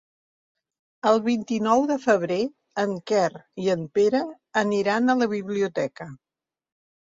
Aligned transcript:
El 1.11 1.19
vint-i-nou 1.27 1.83
de 1.91 1.97
febrer 2.05 2.39
en 2.85 2.97
Quer 3.13 3.29
i 3.67 3.71
en 3.75 3.85
Pere 3.99 4.25
aniran 4.65 5.17
a 5.17 5.21
la 5.23 5.31
biblioteca. 5.37 6.11